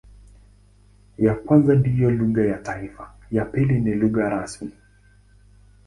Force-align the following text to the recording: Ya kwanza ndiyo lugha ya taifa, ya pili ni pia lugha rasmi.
Ya 1.17 1.33
kwanza 1.35 1.75
ndiyo 1.75 2.11
lugha 2.11 2.45
ya 2.45 2.57
taifa, 2.57 3.13
ya 3.31 3.45
pili 3.45 3.73
ni 3.79 3.83
pia 3.91 3.95
lugha 3.95 4.29
rasmi. 4.29 4.71